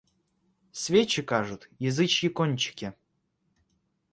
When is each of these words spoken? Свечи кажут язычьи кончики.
Свечи 0.81 1.21
кажут 1.21 1.61
язычьи 1.89 2.27
кончики. 2.37 2.87